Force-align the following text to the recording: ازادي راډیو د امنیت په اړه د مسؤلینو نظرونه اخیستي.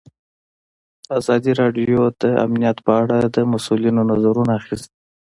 ازادي 1.17 1.51
راډیو 1.61 1.99
د 2.21 2.23
امنیت 2.45 2.77
په 2.85 2.93
اړه 3.01 3.17
د 3.35 3.37
مسؤلینو 3.51 4.01
نظرونه 4.11 4.51
اخیستي. 4.61 4.95